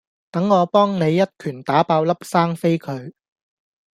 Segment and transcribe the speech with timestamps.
[0.31, 3.13] 等我幫你一拳打爆粒生痱佢